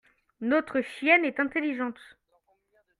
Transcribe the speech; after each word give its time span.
notre 0.41 0.81
chienne 0.81 1.25
est 1.25 1.39
intelligente. 1.39 1.99